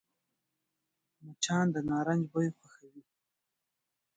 مچان 1.23 1.65
د 1.73 1.77
نارنج 1.87 2.23
بوی 2.31 2.47
خوښوي 2.57 3.01